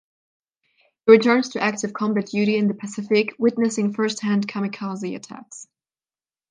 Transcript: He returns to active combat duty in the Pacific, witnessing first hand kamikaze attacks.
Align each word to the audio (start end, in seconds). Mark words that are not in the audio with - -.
He 1.05 1.11
returns 1.11 1.49
to 1.49 1.61
active 1.61 1.93
combat 1.93 2.25
duty 2.25 2.57
in 2.57 2.67
the 2.67 2.73
Pacific, 2.73 3.35
witnessing 3.37 3.93
first 3.93 4.19
hand 4.23 4.47
kamikaze 4.47 5.15
attacks. 5.15 5.67